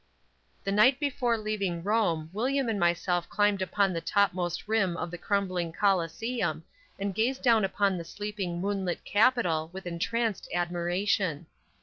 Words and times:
The 0.63 0.71
night 0.71 0.99
before 0.99 1.37
leaving 1.37 1.83
Rome 1.83 2.31
William 2.33 2.67
and 2.69 2.79
myself 2.79 3.29
climbed 3.29 3.61
upon 3.61 3.93
the 3.93 4.01
topmost 4.01 4.67
rim 4.67 4.97
of 4.97 5.11
the 5.11 5.17
crumbling 5.19 5.71
Coliseum 5.71 6.63
and 6.97 7.13
gazed 7.13 7.43
down 7.43 7.63
upon 7.63 7.99
the 7.99 8.03
sleeping 8.03 8.59
moonlit 8.59 9.05
capital 9.05 9.69
with 9.71 9.85
entranced 9.85 10.49
admiration. 10.55 11.45